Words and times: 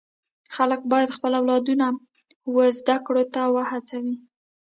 خلک 0.55 0.81
باید 0.91 1.15
خپل 1.17 1.31
اولادونه 1.39 1.87
و 2.53 2.55
زده 2.79 2.97
کړو 3.05 3.23
ته 3.33 3.41
و 3.53 3.55
هڅوي. 3.71 4.15